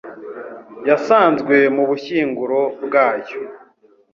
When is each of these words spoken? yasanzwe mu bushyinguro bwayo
yasanzwe 0.89 1.55
mu 1.75 1.83
bushyinguro 1.89 2.59
bwayo 2.85 3.37